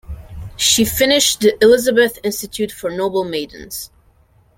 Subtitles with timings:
[0.57, 3.91] She finished the Elizabeth Institute for Noble Maidens.